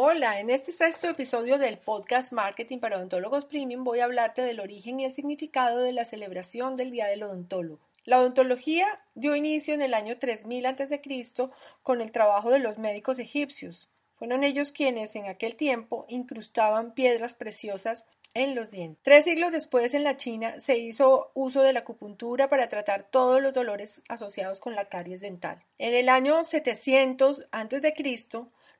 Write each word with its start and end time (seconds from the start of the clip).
Hola, 0.00 0.38
en 0.38 0.48
este 0.48 0.70
sexto 0.70 1.08
episodio 1.08 1.58
del 1.58 1.76
podcast 1.76 2.30
Marketing 2.30 2.78
para 2.78 2.98
Odontólogos 2.98 3.46
Premium 3.46 3.82
voy 3.82 3.98
a 3.98 4.04
hablarte 4.04 4.42
del 4.42 4.60
origen 4.60 5.00
y 5.00 5.04
el 5.04 5.10
significado 5.10 5.80
de 5.80 5.90
la 5.90 6.04
celebración 6.04 6.76
del 6.76 6.92
Día 6.92 7.08
del 7.08 7.24
Odontólogo. 7.24 7.80
La 8.04 8.20
odontología 8.20 8.86
dio 9.16 9.34
inicio 9.34 9.74
en 9.74 9.82
el 9.82 9.94
año 9.94 10.16
3000 10.16 10.66
a.C. 10.66 11.00
con 11.82 12.00
el 12.00 12.12
trabajo 12.12 12.50
de 12.50 12.60
los 12.60 12.78
médicos 12.78 13.18
egipcios. 13.18 13.88
Fueron 14.14 14.44
ellos 14.44 14.70
quienes 14.70 15.16
en 15.16 15.26
aquel 15.26 15.56
tiempo 15.56 16.06
incrustaban 16.08 16.94
piedras 16.94 17.34
preciosas 17.34 18.06
en 18.34 18.54
los 18.54 18.70
dientes. 18.70 19.02
Tres 19.02 19.24
siglos 19.24 19.50
después 19.50 19.94
en 19.94 20.04
la 20.04 20.16
China 20.16 20.60
se 20.60 20.78
hizo 20.78 21.32
uso 21.34 21.62
de 21.62 21.72
la 21.72 21.80
acupuntura 21.80 22.48
para 22.48 22.68
tratar 22.68 23.02
todos 23.02 23.42
los 23.42 23.52
dolores 23.52 24.00
asociados 24.08 24.60
con 24.60 24.76
la 24.76 24.88
caries 24.88 25.20
dental. 25.20 25.64
En 25.76 25.92
el 25.92 26.08
año 26.08 26.44
700 26.44 27.48
a.C., 27.50 27.94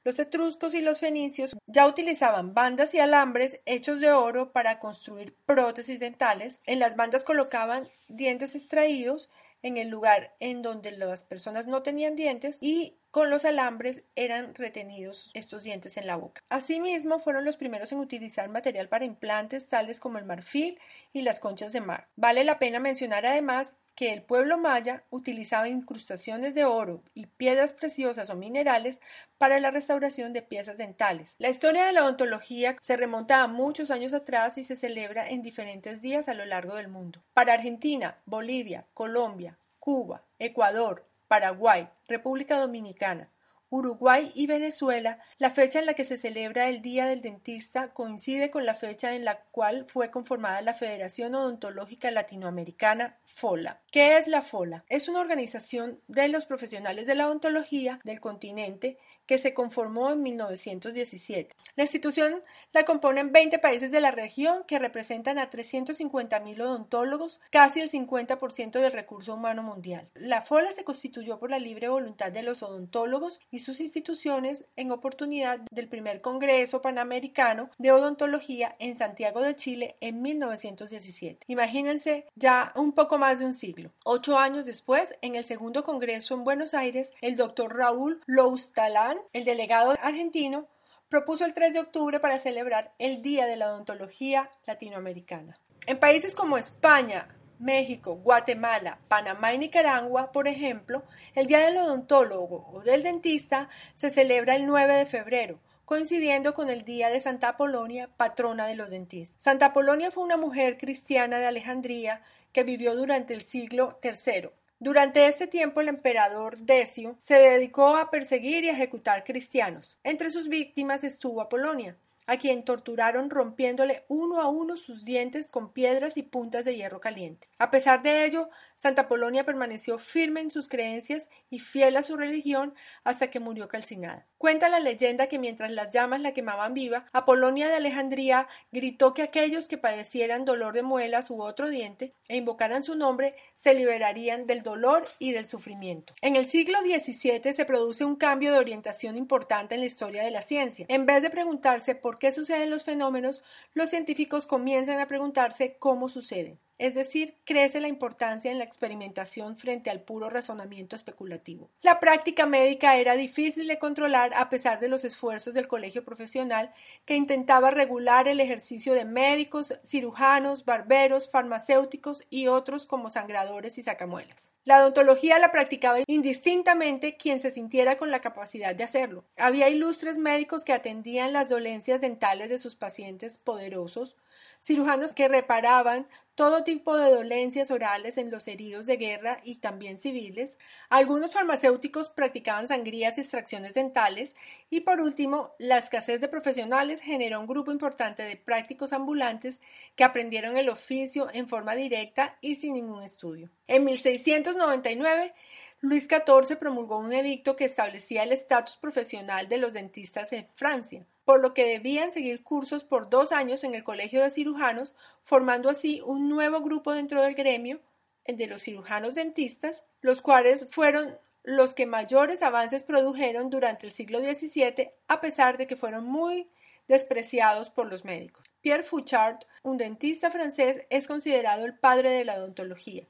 los 0.08 0.18
etruscos 0.18 0.72
y 0.72 0.80
los 0.80 1.00
fenicios 1.00 1.54
ya 1.66 1.86
utilizaban 1.86 2.54
bandas 2.54 2.94
y 2.94 2.98
alambres 2.98 3.60
hechos 3.66 4.00
de 4.00 4.10
oro 4.10 4.52
para 4.52 4.78
construir 4.78 5.34
prótesis 5.44 6.00
dentales. 6.00 6.60
En 6.64 6.78
las 6.78 6.96
bandas 6.96 7.24
colocaban 7.24 7.86
dientes 8.08 8.54
extraídos 8.54 9.28
en 9.60 9.76
el 9.76 9.90
lugar 9.90 10.34
en 10.40 10.62
donde 10.62 10.92
las 10.92 11.24
personas 11.24 11.66
no 11.66 11.82
tenían 11.82 12.16
dientes 12.16 12.56
y 12.62 12.94
con 13.10 13.28
los 13.28 13.44
alambres 13.44 14.02
eran 14.16 14.54
retenidos 14.54 15.30
estos 15.34 15.62
dientes 15.62 15.98
en 15.98 16.06
la 16.06 16.16
boca. 16.16 16.40
Asimismo, 16.48 17.18
fueron 17.18 17.44
los 17.44 17.58
primeros 17.58 17.92
en 17.92 17.98
utilizar 17.98 18.48
material 18.48 18.88
para 18.88 19.04
implantes 19.04 19.68
tales 19.68 20.00
como 20.00 20.16
el 20.16 20.24
marfil 20.24 20.78
y 21.12 21.20
las 21.20 21.38
conchas 21.38 21.74
de 21.74 21.82
mar. 21.82 22.08
Vale 22.16 22.44
la 22.44 22.58
pena 22.58 22.80
mencionar 22.80 23.26
además 23.26 23.74
que 23.98 24.12
el 24.12 24.22
pueblo 24.22 24.58
maya 24.58 25.02
utilizaba 25.10 25.68
incrustaciones 25.68 26.54
de 26.54 26.64
oro 26.64 27.02
y 27.14 27.26
piedras 27.26 27.72
preciosas 27.72 28.30
o 28.30 28.36
minerales 28.36 29.00
para 29.38 29.58
la 29.58 29.72
restauración 29.72 30.32
de 30.32 30.40
piezas 30.40 30.78
dentales. 30.78 31.34
La 31.38 31.48
historia 31.48 31.84
de 31.84 31.92
la 31.92 32.04
odontología 32.04 32.76
se 32.80 32.96
remonta 32.96 33.42
a 33.42 33.48
muchos 33.48 33.90
años 33.90 34.14
atrás 34.14 34.56
y 34.56 34.62
se 34.62 34.76
celebra 34.76 35.28
en 35.28 35.42
diferentes 35.42 36.00
días 36.00 36.28
a 36.28 36.34
lo 36.34 36.44
largo 36.44 36.76
del 36.76 36.86
mundo. 36.86 37.24
Para 37.34 37.54
Argentina, 37.54 38.18
Bolivia, 38.24 38.84
Colombia, 38.94 39.58
Cuba, 39.80 40.22
Ecuador, 40.38 41.04
Paraguay, 41.26 41.88
República 42.06 42.56
Dominicana, 42.56 43.28
Uruguay 43.70 44.32
y 44.34 44.46
Venezuela, 44.46 45.18
la 45.38 45.50
fecha 45.50 45.78
en 45.78 45.86
la 45.86 45.94
que 45.94 46.04
se 46.04 46.16
celebra 46.16 46.68
el 46.68 46.80
Día 46.80 47.06
del 47.06 47.20
Dentista 47.20 47.92
coincide 47.92 48.50
con 48.50 48.64
la 48.64 48.74
fecha 48.74 49.14
en 49.14 49.24
la 49.24 49.40
cual 49.50 49.86
fue 49.88 50.10
conformada 50.10 50.62
la 50.62 50.74
Federación 50.74 51.34
Odontológica 51.34 52.10
Latinoamericana, 52.10 53.18
FOLA. 53.24 53.80
¿Qué 53.90 54.16
es 54.16 54.26
la 54.26 54.42
FOLA? 54.42 54.84
Es 54.88 55.08
una 55.08 55.20
organización 55.20 56.00
de 56.08 56.28
los 56.28 56.46
profesionales 56.46 57.06
de 57.06 57.14
la 57.14 57.26
odontología 57.26 58.00
del 58.04 58.20
continente 58.20 58.98
que 59.28 59.36
se 59.36 59.52
conformó 59.52 60.10
en 60.10 60.22
1917. 60.22 61.54
La 61.76 61.84
institución 61.84 62.40
la 62.72 62.84
componen 62.84 63.30
20 63.30 63.58
países 63.58 63.92
de 63.92 64.00
la 64.00 64.10
región 64.10 64.64
que 64.66 64.78
representan 64.78 65.38
a 65.38 65.50
350.000 65.50 66.60
odontólogos, 66.62 67.38
casi 67.50 67.80
el 67.80 67.90
50% 67.90 68.80
del 68.80 68.92
recurso 68.92 69.34
humano 69.34 69.62
mundial. 69.62 70.08
La 70.14 70.40
FOLA 70.40 70.72
se 70.72 70.84
constituyó 70.84 71.38
por 71.38 71.50
la 71.50 71.58
libre 71.58 71.90
voluntad 71.90 72.32
de 72.32 72.42
los 72.42 72.62
odontólogos 72.62 73.38
y 73.50 73.57
sus 73.58 73.80
instituciones 73.80 74.64
en 74.76 74.90
oportunidad 74.90 75.60
del 75.70 75.88
primer 75.88 76.20
Congreso 76.20 76.82
Panamericano 76.82 77.70
de 77.78 77.92
Odontología 77.92 78.76
en 78.78 78.96
Santiago 78.96 79.40
de 79.42 79.56
Chile 79.56 79.96
en 80.00 80.22
1917. 80.22 81.44
Imagínense 81.46 82.26
ya 82.34 82.72
un 82.74 82.92
poco 82.92 83.18
más 83.18 83.40
de 83.40 83.46
un 83.46 83.52
siglo. 83.52 83.90
Ocho 84.04 84.38
años 84.38 84.66
después, 84.66 85.14
en 85.22 85.34
el 85.34 85.44
segundo 85.44 85.84
Congreso 85.84 86.34
en 86.34 86.44
Buenos 86.44 86.74
Aires, 86.74 87.12
el 87.20 87.36
doctor 87.36 87.76
Raúl 87.76 88.20
Loustalán 88.26 89.18
el 89.32 89.44
delegado 89.44 89.94
argentino, 90.02 90.66
propuso 91.08 91.44
el 91.44 91.54
3 91.54 91.72
de 91.72 91.80
octubre 91.80 92.20
para 92.20 92.38
celebrar 92.38 92.92
el 92.98 93.22
Día 93.22 93.46
de 93.46 93.56
la 93.56 93.72
Odontología 93.72 94.50
Latinoamericana. 94.66 95.58
En 95.86 95.98
países 95.98 96.34
como 96.34 96.58
España, 96.58 97.28
México, 97.58 98.16
Guatemala, 98.16 98.98
Panamá 99.08 99.52
y 99.54 99.58
Nicaragua, 99.58 100.32
por 100.32 100.48
ejemplo, 100.48 101.02
el 101.34 101.46
Día 101.46 101.58
del 101.60 101.76
Odontólogo 101.78 102.68
o 102.72 102.82
del 102.82 103.02
Dentista 103.02 103.68
se 103.94 104.10
celebra 104.10 104.56
el 104.56 104.66
9 104.66 104.94
de 104.94 105.06
febrero, 105.06 105.58
coincidiendo 105.84 106.54
con 106.54 106.70
el 106.70 106.84
día 106.84 107.08
de 107.10 107.20
Santa 107.20 107.56
Polonia, 107.56 108.08
patrona 108.16 108.66
de 108.66 108.74
los 108.74 108.90
dentistas. 108.90 109.42
Santa 109.42 109.72
Polonia 109.72 110.10
fue 110.10 110.24
una 110.24 110.36
mujer 110.36 110.78
cristiana 110.78 111.38
de 111.38 111.46
Alejandría 111.46 112.22
que 112.52 112.64
vivió 112.64 112.94
durante 112.94 113.34
el 113.34 113.42
siglo 113.42 113.98
III 114.02 114.50
durante 114.80 115.26
este 115.26 115.48
tiempo 115.48 115.80
el 115.80 115.88
emperador 115.88 116.56
Decio 116.58 117.16
se 117.18 117.34
dedicó 117.34 117.96
a 117.96 118.10
perseguir 118.12 118.62
y 118.62 118.68
ejecutar 118.68 119.24
cristianos. 119.24 119.98
Entre 120.04 120.30
sus 120.30 120.48
víctimas 120.48 121.02
estuvo 121.02 121.40
Apolonia, 121.40 121.96
a 122.28 122.36
quien 122.36 122.62
torturaron 122.62 123.30
rompiéndole 123.30 124.04
uno 124.06 124.42
a 124.42 124.48
uno 124.48 124.76
sus 124.76 125.04
dientes 125.04 125.48
con 125.48 125.72
piedras 125.72 126.18
y 126.18 126.22
puntas 126.22 126.66
de 126.66 126.76
hierro 126.76 127.00
caliente. 127.00 127.48
A 127.58 127.70
pesar 127.70 128.02
de 128.02 128.26
ello, 128.26 128.50
Santa 128.76 129.08
Polonia 129.08 129.44
permaneció 129.44 129.98
firme 129.98 130.42
en 130.42 130.50
sus 130.50 130.68
creencias 130.68 131.28
y 131.48 131.58
fiel 131.58 131.96
a 131.96 132.02
su 132.02 132.18
religión 132.18 132.74
hasta 133.02 133.30
que 133.30 133.40
murió 133.40 133.66
calcinada. 133.66 134.26
Cuenta 134.38 134.68
la 134.68 134.78
leyenda 134.78 135.26
que 135.26 135.40
mientras 135.40 135.72
las 135.72 135.92
llamas 135.92 136.20
la 136.20 136.32
quemaban 136.32 136.72
viva, 136.72 137.06
Apolonia 137.12 137.68
de 137.68 137.74
Alejandría 137.74 138.46
gritó 138.70 139.12
que 139.12 139.22
aquellos 139.22 139.66
que 139.66 139.78
padecieran 139.78 140.44
dolor 140.44 140.74
de 140.74 140.82
muelas 140.82 141.28
u 141.30 141.42
otro 141.42 141.68
diente 141.68 142.14
e 142.28 142.36
invocaran 142.36 142.84
su 142.84 142.94
nombre 142.94 143.34
se 143.56 143.74
liberarían 143.74 144.46
del 144.46 144.62
dolor 144.62 145.08
y 145.18 145.32
del 145.32 145.48
sufrimiento. 145.48 146.14
En 146.22 146.36
el 146.36 146.46
siglo 146.46 146.78
XVII 146.82 147.52
se 147.52 147.64
produce 147.64 148.04
un 148.04 148.14
cambio 148.14 148.52
de 148.52 148.58
orientación 148.58 149.16
importante 149.16 149.74
en 149.74 149.80
la 149.80 149.88
historia 149.88 150.22
de 150.22 150.30
la 150.30 150.42
ciencia. 150.42 150.86
En 150.88 151.04
vez 151.04 151.20
de 151.22 151.30
preguntarse 151.30 151.96
por 151.96 152.20
qué 152.20 152.30
suceden 152.30 152.70
los 152.70 152.84
fenómenos, 152.84 153.42
los 153.74 153.90
científicos 153.90 154.46
comienzan 154.46 155.00
a 155.00 155.08
preguntarse 155.08 155.76
cómo 155.80 156.08
suceden 156.08 156.60
es 156.78 156.94
decir, 156.94 157.34
crece 157.44 157.80
la 157.80 157.88
importancia 157.88 158.50
en 158.50 158.58
la 158.58 158.64
experimentación 158.64 159.58
frente 159.58 159.90
al 159.90 160.00
puro 160.00 160.30
razonamiento 160.30 160.96
especulativo. 160.96 161.68
La 161.82 162.00
práctica 162.00 162.46
médica 162.46 162.96
era 162.96 163.16
difícil 163.16 163.66
de 163.66 163.78
controlar 163.78 164.32
a 164.34 164.48
pesar 164.48 164.78
de 164.78 164.88
los 164.88 165.04
esfuerzos 165.04 165.54
del 165.54 165.68
colegio 165.68 166.04
profesional 166.04 166.72
que 167.04 167.16
intentaba 167.16 167.70
regular 167.70 168.28
el 168.28 168.40
ejercicio 168.40 168.94
de 168.94 169.04
médicos, 169.04 169.74
cirujanos, 169.84 170.64
barberos, 170.64 171.30
farmacéuticos 171.30 172.22
y 172.30 172.46
otros 172.46 172.86
como 172.86 173.10
sangradores 173.10 173.76
y 173.78 173.82
sacamuelas. 173.82 174.50
La 174.64 174.82
odontología 174.82 175.38
la 175.38 175.50
practicaba 175.50 176.00
indistintamente 176.06 177.16
quien 177.16 177.40
se 177.40 177.50
sintiera 177.50 177.96
con 177.96 178.10
la 178.10 178.20
capacidad 178.20 178.74
de 178.74 178.84
hacerlo. 178.84 179.24
Había 179.36 179.70
ilustres 179.70 180.18
médicos 180.18 180.64
que 180.64 180.74
atendían 180.74 181.32
las 181.32 181.48
dolencias 181.48 182.00
dentales 182.00 182.50
de 182.50 182.58
sus 182.58 182.76
pacientes 182.76 183.38
poderosos, 183.38 184.16
cirujanos 184.60 185.14
que 185.14 185.28
reparaban 185.28 186.06
todo 186.34 186.64
tipo 186.68 186.98
de 186.98 187.10
dolencias 187.10 187.70
orales 187.70 188.18
en 188.18 188.30
los 188.30 188.46
heridos 188.46 188.84
de 188.84 188.98
guerra 188.98 189.40
y 189.42 189.54
también 189.54 189.96
civiles. 189.96 190.58
Algunos 190.90 191.32
farmacéuticos 191.32 192.10
practicaban 192.10 192.68
sangrías 192.68 193.16
y 193.16 193.22
extracciones 193.22 193.72
dentales. 193.72 194.34
Y 194.68 194.80
por 194.80 195.00
último, 195.00 195.54
la 195.58 195.78
escasez 195.78 196.20
de 196.20 196.28
profesionales 196.28 197.00
generó 197.00 197.40
un 197.40 197.46
grupo 197.46 197.72
importante 197.72 198.22
de 198.22 198.36
prácticos 198.36 198.92
ambulantes 198.92 199.62
que 199.96 200.04
aprendieron 200.04 200.58
el 200.58 200.68
oficio 200.68 201.28
en 201.32 201.48
forma 201.48 201.74
directa 201.74 202.36
y 202.42 202.56
sin 202.56 202.74
ningún 202.74 203.02
estudio. 203.02 203.48
En 203.66 203.84
1699, 203.84 205.32
Luis 205.80 206.08
XIV 206.08 206.58
promulgó 206.58 206.98
un 206.98 207.12
edicto 207.12 207.56
que 207.56 207.64
establecía 207.64 208.24
el 208.24 208.32
estatus 208.32 208.76
profesional 208.76 209.48
de 209.48 209.58
los 209.58 209.72
dentistas 209.72 210.32
en 210.32 210.48
Francia 210.54 211.06
por 211.28 211.42
lo 211.42 211.52
que 211.52 211.66
debían 211.66 212.10
seguir 212.10 212.42
cursos 212.42 212.84
por 212.84 213.10
dos 213.10 213.32
años 213.32 213.62
en 213.62 213.74
el 213.74 213.84
Colegio 213.84 214.22
de 214.22 214.30
Cirujanos, 214.30 214.94
formando 215.24 215.68
así 215.68 216.00
un 216.06 216.30
nuevo 216.30 216.62
grupo 216.62 216.94
dentro 216.94 217.20
del 217.20 217.34
gremio, 217.34 217.82
el 218.24 218.38
de 218.38 218.46
los 218.46 218.62
cirujanos 218.62 219.14
dentistas, 219.14 219.84
los 220.00 220.22
cuales 220.22 220.68
fueron 220.70 221.18
los 221.42 221.74
que 221.74 221.84
mayores 221.84 222.40
avances 222.40 222.82
produjeron 222.82 223.50
durante 223.50 223.84
el 223.84 223.92
siglo 223.92 224.20
XVII, 224.20 224.90
a 225.06 225.20
pesar 225.20 225.58
de 225.58 225.66
que 225.66 225.76
fueron 225.76 226.06
muy 226.06 226.48
despreciados 226.88 227.68
por 227.68 227.88
los 227.88 228.06
médicos. 228.06 228.46
Pierre 228.62 228.82
Fouchard, 228.82 229.40
un 229.62 229.76
dentista 229.76 230.30
francés, 230.30 230.80
es 230.88 231.06
considerado 231.06 231.66
el 231.66 231.78
padre 231.78 232.08
de 232.08 232.24
la 232.24 232.36
odontología 232.36 233.06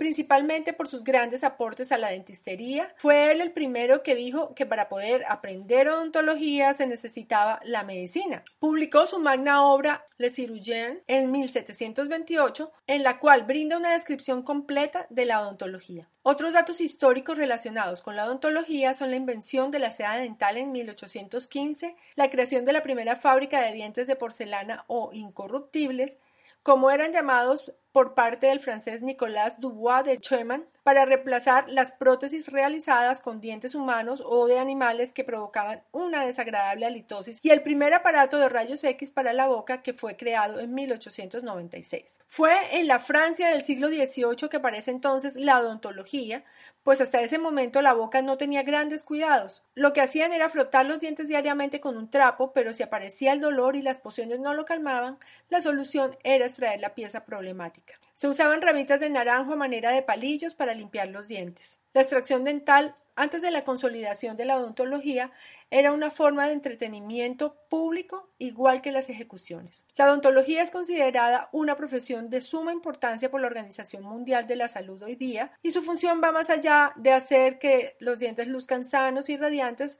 principalmente 0.00 0.72
por 0.72 0.88
sus 0.88 1.04
grandes 1.04 1.44
aportes 1.44 1.92
a 1.92 1.98
la 1.98 2.08
dentistería. 2.08 2.90
Fue 2.96 3.30
él 3.30 3.42
el 3.42 3.52
primero 3.52 4.02
que 4.02 4.14
dijo 4.14 4.54
que 4.54 4.64
para 4.64 4.88
poder 4.88 5.26
aprender 5.28 5.90
odontología 5.90 6.72
se 6.72 6.86
necesitaba 6.86 7.60
la 7.64 7.82
medicina. 7.82 8.42
Publicó 8.58 9.06
su 9.06 9.18
magna 9.18 9.62
obra 9.62 10.06
Le 10.16 10.30
Chirurgien 10.30 11.02
en 11.06 11.30
1728, 11.30 12.72
en 12.86 13.02
la 13.02 13.18
cual 13.18 13.42
brinda 13.42 13.76
una 13.76 13.92
descripción 13.92 14.42
completa 14.42 15.06
de 15.10 15.26
la 15.26 15.42
odontología. 15.42 16.08
Otros 16.22 16.54
datos 16.54 16.80
históricos 16.80 17.36
relacionados 17.36 18.00
con 18.00 18.16
la 18.16 18.24
odontología 18.24 18.94
son 18.94 19.10
la 19.10 19.16
invención 19.16 19.70
de 19.70 19.80
la 19.80 19.90
seda 19.90 20.16
dental 20.16 20.56
en 20.56 20.72
1815, 20.72 21.94
la 22.14 22.30
creación 22.30 22.64
de 22.64 22.72
la 22.72 22.82
primera 22.82 23.16
fábrica 23.16 23.60
de 23.60 23.74
dientes 23.74 24.06
de 24.06 24.16
porcelana 24.16 24.86
o 24.86 25.10
incorruptibles, 25.12 26.18
como 26.62 26.90
eran 26.90 27.12
llamados 27.12 27.72
por 27.92 28.14
parte 28.14 28.46
del 28.46 28.60
francés 28.60 29.02
Nicolas 29.02 29.60
Dubois 29.60 30.04
de 30.04 30.18
Chemin 30.18 30.64
para 30.82 31.04
reemplazar 31.04 31.68
las 31.68 31.92
prótesis 31.92 32.48
realizadas 32.48 33.20
con 33.20 33.40
dientes 33.40 33.74
humanos 33.74 34.22
o 34.24 34.46
de 34.46 34.58
animales 34.58 35.12
que 35.12 35.24
provocaban 35.24 35.82
una 35.92 36.24
desagradable 36.24 36.86
halitosis 36.86 37.38
y 37.42 37.50
el 37.50 37.62
primer 37.62 37.94
aparato 37.94 38.38
de 38.38 38.48
rayos 38.48 38.82
X 38.82 39.10
para 39.10 39.32
la 39.32 39.46
boca 39.46 39.82
que 39.82 39.92
fue 39.92 40.16
creado 40.16 40.60
en 40.60 40.74
1896. 40.74 42.18
Fue 42.26 42.78
en 42.78 42.86
la 42.86 43.00
Francia 43.00 43.48
del 43.48 43.64
siglo 43.64 43.88
XVIII 43.88 44.48
que 44.48 44.56
aparece 44.56 44.90
entonces 44.90 45.34
la 45.36 45.58
odontología, 45.58 46.44
pues 46.82 47.00
hasta 47.00 47.20
ese 47.20 47.38
momento 47.38 47.82
la 47.82 47.92
boca 47.92 48.22
no 48.22 48.38
tenía 48.38 48.62
grandes 48.62 49.04
cuidados. 49.04 49.62
Lo 49.74 49.92
que 49.92 50.00
hacían 50.00 50.32
era 50.32 50.48
frotar 50.48 50.86
los 50.86 51.00
dientes 51.00 51.28
diariamente 51.28 51.80
con 51.80 51.96
un 51.96 52.10
trapo, 52.10 52.52
pero 52.52 52.72
si 52.72 52.82
aparecía 52.82 53.32
el 53.32 53.40
dolor 53.40 53.76
y 53.76 53.82
las 53.82 53.98
pociones 53.98 54.40
no 54.40 54.54
lo 54.54 54.64
calmaban, 54.64 55.18
la 55.48 55.60
solución 55.60 56.16
era 56.24 56.46
extraer 56.46 56.80
la 56.80 56.94
pieza 56.94 57.24
problemática. 57.24 57.79
Se 58.14 58.28
usaban 58.28 58.62
ramitas 58.62 59.00
de 59.00 59.10
naranjo 59.10 59.54
a 59.54 59.56
manera 59.56 59.92
de 59.92 60.02
palillos 60.02 60.54
para 60.54 60.74
limpiar 60.74 61.08
los 61.08 61.26
dientes. 61.26 61.78
La 61.92 62.02
extracción 62.02 62.44
dental 62.44 62.94
antes 63.16 63.42
de 63.42 63.50
la 63.50 63.64
consolidación 63.64 64.36
de 64.36 64.46
la 64.46 64.56
odontología 64.56 65.30
era 65.70 65.92
una 65.92 66.10
forma 66.10 66.46
de 66.46 66.54
entretenimiento 66.54 67.56
público 67.68 68.30
igual 68.38 68.80
que 68.80 68.92
las 68.92 69.10
ejecuciones. 69.10 69.84
La 69.96 70.06
odontología 70.06 70.62
es 70.62 70.70
considerada 70.70 71.48
una 71.52 71.76
profesión 71.76 72.30
de 72.30 72.40
suma 72.40 72.72
importancia 72.72 73.30
por 73.30 73.40
la 73.40 73.48
Organización 73.48 74.04
Mundial 74.04 74.46
de 74.46 74.56
la 74.56 74.68
Salud 74.68 75.02
hoy 75.02 75.16
día 75.16 75.52
y 75.62 75.70
su 75.72 75.82
función 75.82 76.22
va 76.22 76.32
más 76.32 76.48
allá 76.50 76.92
de 76.96 77.12
hacer 77.12 77.58
que 77.58 77.96
los 78.00 78.18
dientes 78.18 78.48
luzcan 78.48 78.84
sanos 78.84 79.28
y 79.28 79.36
radiantes 79.36 79.98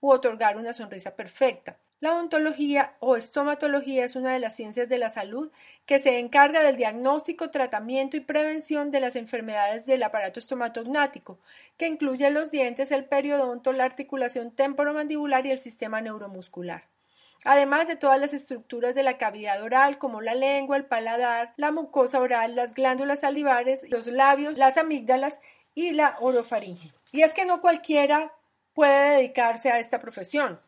u 0.00 0.10
otorgar 0.10 0.56
una 0.56 0.72
sonrisa 0.72 1.16
perfecta. 1.16 1.78
La 2.00 2.14
odontología 2.14 2.94
o 3.00 3.16
estomatología 3.16 4.04
es 4.04 4.14
una 4.14 4.32
de 4.32 4.38
las 4.38 4.54
ciencias 4.54 4.88
de 4.88 4.98
la 4.98 5.10
salud 5.10 5.50
que 5.84 5.98
se 5.98 6.20
encarga 6.20 6.62
del 6.62 6.76
diagnóstico, 6.76 7.50
tratamiento 7.50 8.16
y 8.16 8.20
prevención 8.20 8.92
de 8.92 9.00
las 9.00 9.16
enfermedades 9.16 9.84
del 9.84 10.04
aparato 10.04 10.38
estomatognático, 10.38 11.40
que 11.76 11.88
incluye 11.88 12.30
los 12.30 12.52
dientes, 12.52 12.92
el 12.92 13.04
periodonto, 13.04 13.72
la 13.72 13.84
articulación 13.84 14.52
temporomandibular 14.52 15.44
y 15.46 15.50
el 15.50 15.58
sistema 15.58 16.00
neuromuscular. 16.00 16.84
Además 17.44 17.88
de 17.88 17.96
todas 17.96 18.20
las 18.20 18.32
estructuras 18.32 18.94
de 18.94 19.02
la 19.02 19.18
cavidad 19.18 19.60
oral 19.60 19.98
como 19.98 20.20
la 20.20 20.36
lengua, 20.36 20.76
el 20.76 20.86
paladar, 20.86 21.52
la 21.56 21.72
mucosa 21.72 22.20
oral, 22.20 22.54
las 22.54 22.74
glándulas 22.74 23.20
salivares, 23.20 23.90
los 23.90 24.06
labios, 24.06 24.56
las 24.56 24.76
amígdalas 24.76 25.40
y 25.74 25.90
la 25.90 26.16
orofaringe. 26.20 26.92
Y 27.10 27.22
es 27.22 27.34
que 27.34 27.44
no 27.44 27.60
cualquiera 27.60 28.32
puede 28.72 29.16
dedicarse 29.16 29.70
a 29.72 29.80
esta 29.80 29.98
profesión. 29.98 30.60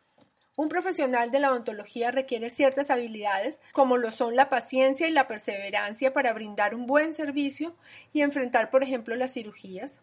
Un 0.57 0.67
profesional 0.67 1.31
de 1.31 1.39
la 1.39 1.51
odontología 1.51 2.11
requiere 2.11 2.49
ciertas 2.49 2.89
habilidades, 2.89 3.61
como 3.71 3.97
lo 3.97 4.11
son 4.11 4.35
la 4.35 4.49
paciencia 4.49 5.07
y 5.07 5.11
la 5.11 5.27
perseverancia 5.27 6.13
para 6.13 6.33
brindar 6.33 6.75
un 6.75 6.87
buen 6.87 7.15
servicio 7.15 7.73
y 8.11 8.21
enfrentar, 8.21 8.69
por 8.69 8.83
ejemplo, 8.83 9.15
las 9.15 9.31
cirugías. 9.33 10.01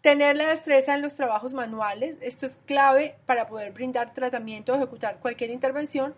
Tener 0.00 0.36
la 0.36 0.48
destreza 0.48 0.94
en 0.94 1.02
los 1.02 1.14
trabajos 1.14 1.52
manuales, 1.52 2.16
esto 2.20 2.46
es 2.46 2.58
clave 2.66 3.16
para 3.26 3.46
poder 3.46 3.70
brindar 3.72 4.12
tratamiento 4.12 4.72
o 4.72 4.76
ejecutar 4.76 5.20
cualquier 5.20 5.50
intervención, 5.50 6.14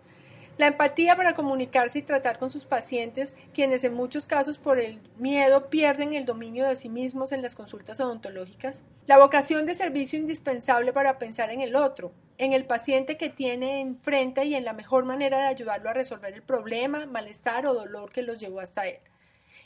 la 0.57 0.67
empatía 0.67 1.15
para 1.15 1.33
comunicarse 1.33 1.99
y 1.99 2.03
tratar 2.03 2.37
con 2.37 2.51
sus 2.51 2.65
pacientes, 2.65 3.35
quienes 3.53 3.83
en 3.83 3.95
muchos 3.95 4.27
casos 4.27 4.59
por 4.59 4.79
el 4.79 4.99
miedo 5.17 5.69
pierden 5.69 6.13
el 6.13 6.25
dominio 6.25 6.67
de 6.67 6.75
sí 6.75 6.89
mismos 6.89 7.31
en 7.31 7.41
las 7.41 7.55
consultas 7.55 7.99
odontológicas. 7.99 8.83
La 9.07 9.17
vocación 9.17 9.65
de 9.65 9.73
servicio 9.73 10.19
indispensable 10.19 10.93
para 10.93 11.17
pensar 11.17 11.49
en 11.49 11.61
el 11.61 11.75
otro, 11.75 12.11
en 12.37 12.53
el 12.53 12.65
paciente 12.65 13.17
que 13.17 13.29
tiene 13.29 13.81
enfrente 13.81 14.45
y 14.45 14.53
en 14.53 14.65
la 14.65 14.73
mejor 14.73 15.05
manera 15.05 15.39
de 15.39 15.47
ayudarlo 15.47 15.89
a 15.89 15.93
resolver 15.93 16.33
el 16.33 16.43
problema, 16.43 17.05
malestar 17.07 17.65
o 17.65 17.73
dolor 17.73 18.11
que 18.11 18.21
los 18.21 18.37
llevó 18.37 18.59
hasta 18.59 18.85
él. 18.85 18.99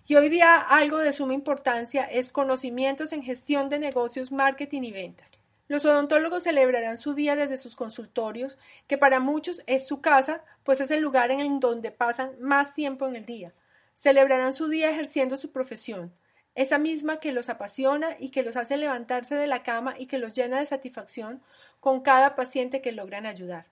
Y 0.09 0.15
hoy 0.15 0.29
día 0.29 0.57
algo 0.57 0.99
de 0.99 1.11
suma 1.11 1.33
importancia 1.33 2.05
es 2.05 2.29
conocimientos 2.29 3.11
en 3.11 3.23
gestión 3.23 3.67
de 3.67 3.79
negocios, 3.79 4.31
marketing 4.31 4.83
y 4.83 4.91
ventas. 4.93 5.36
Los 5.67 5.85
odontólogos 5.85 6.43
celebrarán 6.43 6.97
su 6.97 7.13
día 7.13 7.35
desde 7.35 7.57
sus 7.57 7.75
consultorios, 7.75 8.57
que 8.87 8.97
para 8.97 9.19
muchos 9.19 9.63
es 9.67 9.85
su 9.85 9.99
casa, 9.99 10.43
pues 10.63 10.79
es 10.79 10.91
el 10.91 11.01
lugar 11.01 11.29
en 11.29 11.59
donde 11.59 11.91
pasan 11.91 12.39
más 12.39 12.73
tiempo 12.73 13.05
en 13.05 13.17
el 13.17 13.25
día. 13.25 13.53
Celebrarán 13.95 14.53
su 14.53 14.69
día 14.69 14.89
ejerciendo 14.89 15.35
su 15.35 15.51
profesión, 15.51 16.13
esa 16.55 16.77
misma 16.77 17.19
que 17.19 17.33
los 17.33 17.49
apasiona 17.49 18.15
y 18.17 18.29
que 18.29 18.43
los 18.43 18.55
hace 18.55 18.77
levantarse 18.77 19.35
de 19.35 19.47
la 19.47 19.61
cama 19.61 19.95
y 19.97 20.07
que 20.07 20.19
los 20.19 20.33
llena 20.33 20.59
de 20.59 20.65
satisfacción 20.65 21.41
con 21.81 22.01
cada 22.01 22.35
paciente 22.35 22.81
que 22.81 22.93
logran 22.93 23.25
ayudar. 23.25 23.67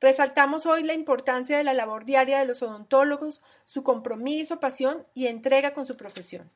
Resaltamos 0.00 0.66
hoy 0.66 0.82
la 0.82 0.92
importancia 0.92 1.56
de 1.56 1.64
la 1.64 1.72
labor 1.72 2.04
diaria 2.04 2.38
de 2.38 2.44
los 2.44 2.62
odontólogos, 2.62 3.42
su 3.64 3.82
compromiso, 3.82 4.60
pasión 4.60 5.06
y 5.14 5.26
entrega 5.28 5.72
con 5.72 5.86
su 5.86 5.96
profesión. 5.96 6.50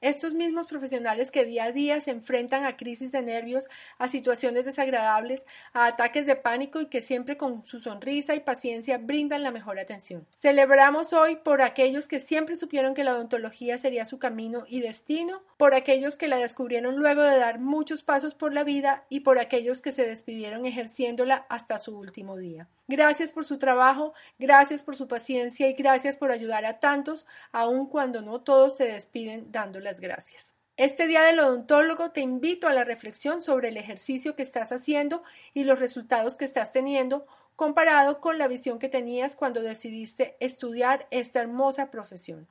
Estos 0.00 0.34
mismos 0.34 0.66
profesionales 0.66 1.30
que 1.30 1.44
día 1.44 1.64
a 1.64 1.72
día 1.72 2.00
se 2.00 2.10
enfrentan 2.10 2.64
a 2.64 2.76
crisis 2.76 3.12
de 3.12 3.22
nervios, 3.22 3.68
a 3.98 4.08
situaciones 4.08 4.66
desagradables, 4.66 5.46
a 5.72 5.86
ataques 5.86 6.26
de 6.26 6.36
pánico 6.36 6.80
y 6.80 6.86
que 6.86 7.00
siempre 7.00 7.36
con 7.36 7.64
su 7.64 7.80
sonrisa 7.80 8.34
y 8.34 8.40
paciencia 8.40 8.98
brindan 8.98 9.42
la 9.42 9.50
mejor 9.50 9.78
atención. 9.78 10.26
Celebramos 10.32 11.12
hoy 11.12 11.36
por 11.36 11.62
aquellos 11.62 12.08
que 12.08 12.20
siempre 12.20 12.56
supieron 12.56 12.94
que 12.94 13.04
la 13.04 13.14
odontología 13.14 13.78
sería 13.78 14.06
su 14.06 14.18
camino 14.18 14.64
y 14.68 14.80
destino, 14.80 15.42
por 15.56 15.74
aquellos 15.74 16.16
que 16.16 16.28
la 16.28 16.36
descubrieron 16.36 16.96
luego 16.96 17.22
de 17.22 17.38
dar 17.38 17.58
muchos 17.58 18.02
pasos 18.02 18.34
por 18.34 18.52
la 18.52 18.64
vida 18.64 19.04
y 19.08 19.20
por 19.20 19.38
aquellos 19.38 19.80
que 19.80 19.92
se 19.92 20.06
despidieron 20.06 20.66
ejerciéndola 20.66 21.46
hasta 21.48 21.78
su 21.78 21.96
último 21.96 22.36
día. 22.36 22.68
Gracias 22.86 23.32
por 23.32 23.46
su 23.46 23.58
trabajo, 23.58 24.12
gracias 24.38 24.82
por 24.82 24.96
su 24.96 25.08
paciencia 25.08 25.68
y 25.68 25.72
gracias 25.72 26.18
por 26.18 26.30
ayudar 26.30 26.66
a 26.66 26.80
tantos, 26.80 27.26
aun 27.50 27.86
cuando 27.86 28.20
no 28.20 28.42
todos 28.42 28.76
se 28.76 28.84
despiden 28.84 29.50
dando 29.50 29.80
gracias. 30.00 30.54
Este 30.76 31.06
día 31.06 31.22
del 31.22 31.38
odontólogo 31.38 32.10
te 32.10 32.20
invito 32.20 32.66
a 32.66 32.72
la 32.72 32.82
reflexión 32.82 33.40
sobre 33.40 33.68
el 33.68 33.76
ejercicio 33.76 34.34
que 34.34 34.42
estás 34.42 34.72
haciendo 34.72 35.22
y 35.52 35.64
los 35.64 35.78
resultados 35.78 36.36
que 36.36 36.44
estás 36.44 36.72
teniendo 36.72 37.26
comparado 37.54 38.20
con 38.20 38.38
la 38.38 38.48
visión 38.48 38.80
que 38.80 38.88
tenías 38.88 39.36
cuando 39.36 39.62
decidiste 39.62 40.36
estudiar 40.40 41.06
esta 41.10 41.40
hermosa 41.40 41.90
profesión. 41.90 42.48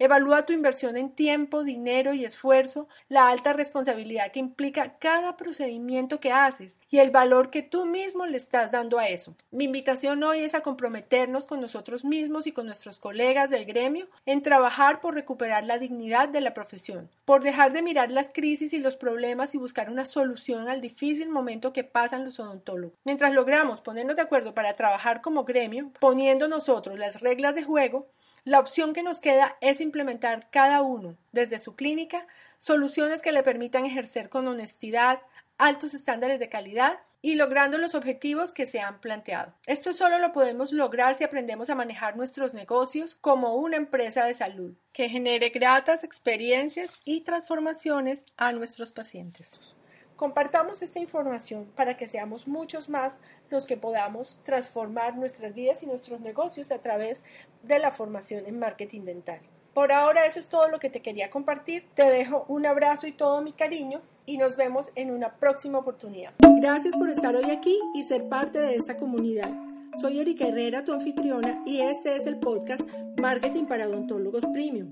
Evalúa 0.00 0.46
tu 0.46 0.52
inversión 0.52 0.96
en 0.96 1.10
tiempo, 1.10 1.64
dinero 1.64 2.14
y 2.14 2.24
esfuerzo, 2.24 2.86
la 3.08 3.30
alta 3.30 3.52
responsabilidad 3.52 4.30
que 4.30 4.38
implica 4.38 4.96
cada 5.00 5.36
procedimiento 5.36 6.20
que 6.20 6.30
haces 6.30 6.78
y 6.88 6.98
el 6.98 7.10
valor 7.10 7.50
que 7.50 7.62
tú 7.62 7.84
mismo 7.84 8.24
le 8.24 8.36
estás 8.36 8.70
dando 8.70 9.00
a 9.00 9.08
eso. 9.08 9.34
Mi 9.50 9.64
invitación 9.64 10.22
hoy 10.22 10.44
es 10.44 10.54
a 10.54 10.60
comprometernos 10.60 11.48
con 11.48 11.60
nosotros 11.60 12.04
mismos 12.04 12.46
y 12.46 12.52
con 12.52 12.66
nuestros 12.66 13.00
colegas 13.00 13.50
del 13.50 13.64
gremio 13.64 14.06
en 14.24 14.44
trabajar 14.44 15.00
por 15.00 15.14
recuperar 15.14 15.64
la 15.64 15.78
dignidad 15.80 16.28
de 16.28 16.42
la 16.42 16.54
profesión, 16.54 17.10
por 17.24 17.42
dejar 17.42 17.72
de 17.72 17.82
mirar 17.82 18.12
las 18.12 18.30
crisis 18.30 18.72
y 18.72 18.78
los 18.78 18.94
problemas 18.94 19.56
y 19.56 19.58
buscar 19.58 19.90
una 19.90 20.04
solución 20.04 20.68
al 20.68 20.80
difícil 20.80 21.28
momento 21.28 21.72
que 21.72 21.82
pasan 21.82 22.24
los 22.24 22.38
odontólogos. 22.38 22.96
Mientras 23.04 23.32
logramos 23.32 23.80
ponernos 23.80 24.14
de 24.14 24.22
acuerdo 24.22 24.54
para 24.54 24.74
trabajar 24.74 25.22
como 25.22 25.42
gremio, 25.42 25.90
poniendo 25.98 26.46
nosotros 26.46 26.96
las 27.00 27.20
reglas 27.20 27.56
de 27.56 27.64
juego, 27.64 28.06
La 28.44 28.60
opción 28.60 28.92
que 28.92 29.02
nos 29.02 29.20
queda 29.20 29.56
es 29.60 29.80
implementar 29.80 30.50
cada 30.50 30.82
uno, 30.82 31.16
desde 31.32 31.58
su 31.58 31.76
clínica, 31.76 32.26
soluciones 32.58 33.22
que 33.22 33.32
le 33.32 33.42
permitan 33.42 33.86
ejercer 33.86 34.28
con 34.28 34.48
honestidad, 34.48 35.20
altos 35.58 35.94
estándares 35.94 36.38
de 36.38 36.48
calidad 36.48 37.00
y 37.20 37.34
logrando 37.34 37.78
los 37.78 37.94
objetivos 37.94 38.52
que 38.52 38.66
se 38.66 38.80
han 38.80 39.00
planteado. 39.00 39.52
Esto 39.66 39.92
solo 39.92 40.18
lo 40.18 40.32
podemos 40.32 40.72
lograr 40.72 41.16
si 41.16 41.24
aprendemos 41.24 41.68
a 41.68 41.74
manejar 41.74 42.16
nuestros 42.16 42.54
negocios 42.54 43.16
como 43.20 43.56
una 43.56 43.76
empresa 43.76 44.24
de 44.24 44.34
salud 44.34 44.74
que 44.92 45.08
genere 45.08 45.48
gratas 45.48 46.04
experiencias 46.04 46.92
y 47.04 47.22
transformaciones 47.22 48.24
a 48.36 48.52
nuestros 48.52 48.92
pacientes. 48.92 49.77
Compartamos 50.18 50.82
esta 50.82 50.98
información 50.98 51.68
para 51.76 51.96
que 51.96 52.08
seamos 52.08 52.48
muchos 52.48 52.88
más 52.88 53.16
los 53.50 53.66
que 53.66 53.76
podamos 53.76 54.40
transformar 54.42 55.16
nuestras 55.16 55.54
vidas 55.54 55.84
y 55.84 55.86
nuestros 55.86 56.20
negocios 56.20 56.72
a 56.72 56.78
través 56.78 57.22
de 57.62 57.78
la 57.78 57.92
formación 57.92 58.44
en 58.46 58.58
marketing 58.58 59.02
dental. 59.02 59.38
Por 59.74 59.92
ahora 59.92 60.26
eso 60.26 60.40
es 60.40 60.48
todo 60.48 60.68
lo 60.70 60.80
que 60.80 60.90
te 60.90 61.02
quería 61.02 61.30
compartir. 61.30 61.86
Te 61.94 62.02
dejo 62.02 62.44
un 62.48 62.66
abrazo 62.66 63.06
y 63.06 63.12
todo 63.12 63.42
mi 63.42 63.52
cariño 63.52 64.00
y 64.26 64.38
nos 64.38 64.56
vemos 64.56 64.90
en 64.96 65.12
una 65.12 65.36
próxima 65.36 65.78
oportunidad. 65.78 66.32
Gracias 66.40 66.96
por 66.96 67.10
estar 67.10 67.36
hoy 67.36 67.52
aquí 67.52 67.78
y 67.94 68.02
ser 68.02 68.28
parte 68.28 68.58
de 68.58 68.74
esta 68.74 68.96
comunidad. 68.96 69.52
Soy 70.00 70.18
Erika 70.18 70.48
Herrera, 70.48 70.82
tu 70.82 70.94
anfitriona, 70.94 71.62
y 71.64 71.80
este 71.80 72.16
es 72.16 72.26
el 72.26 72.40
podcast 72.40 72.82
Marketing 73.20 73.66
para 73.66 73.86
Odontólogos 73.86 74.44
Premium. 74.46 74.90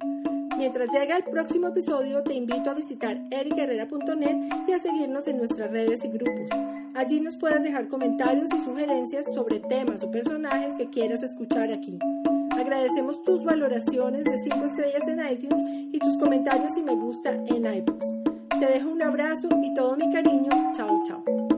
Mientras 0.58 0.88
llega 0.90 1.18
el 1.18 1.24
próximo 1.24 1.68
episodio, 1.68 2.22
te 2.22 2.34
invito 2.34 2.70
a 2.70 2.74
visitar 2.74 3.20
ericherrera.net 3.30 4.36
y 4.66 4.72
a 4.72 4.78
seguirnos 4.78 5.28
en 5.28 5.36
nuestras 5.36 5.70
redes 5.70 6.02
y 6.04 6.08
grupos. 6.08 6.50
Allí 6.94 7.20
nos 7.20 7.36
puedes 7.36 7.62
dejar 7.62 7.88
comentarios 7.88 8.48
y 8.54 8.64
sugerencias 8.64 9.26
sobre 9.34 9.60
temas 9.60 10.02
o 10.02 10.10
personajes 10.10 10.74
que 10.76 10.88
quieras 10.88 11.22
escuchar 11.22 11.70
aquí. 11.72 11.98
Agradecemos 12.56 13.22
tus 13.22 13.44
valoraciones 13.44 14.24
de 14.24 14.38
5 14.38 14.64
estrellas 14.64 15.06
en 15.06 15.26
iTunes 15.30 15.60
y 15.92 15.98
tus 15.98 16.16
comentarios 16.16 16.74
y 16.78 16.82
me 16.82 16.94
gusta 16.94 17.32
en 17.32 17.66
iBooks. 17.66 18.06
Te 18.58 18.66
dejo 18.66 18.90
un 18.90 19.02
abrazo 19.02 19.48
y 19.62 19.74
todo 19.74 19.94
mi 19.96 20.10
cariño. 20.10 20.48
Chao, 20.72 21.02
chao. 21.06 21.55